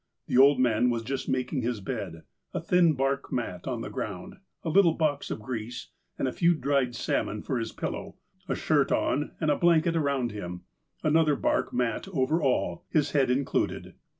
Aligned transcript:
The 0.25 0.35
old 0.39 0.59
man 0.59 0.89
was 0.89 1.03
just 1.03 1.29
mak 1.29 1.53
ing 1.53 1.61
his 1.61 1.79
bed 1.79 2.23
(a 2.55 2.59
thin 2.59 2.93
bark 2.93 3.31
mat 3.31 3.67
on 3.67 3.81
the 3.81 3.89
ground, 3.91 4.37
a 4.63 4.69
little 4.69 4.93
box 4.95 5.29
of 5.29 5.39
grease, 5.43 5.89
and 6.17 6.27
a 6.27 6.31
few 6.33 6.55
dry 6.55 6.89
salmon 6.89 7.43
for 7.43 7.59
his 7.59 7.71
pillow— 7.71 8.15
a 8.49 8.55
shirt 8.55 8.91
on, 8.91 9.33
and 9.39 9.51
a 9.51 9.55
blanket 9.55 9.95
around 9.95 10.31
him— 10.31 10.61
another 11.03 11.35
bark 11.35 11.71
mat 11.71 12.07
over 12.07 12.41
all, 12.41 12.83
his 12.89 13.11
head 13.11 13.29
in 13.29 13.45
cluded). 13.45 13.93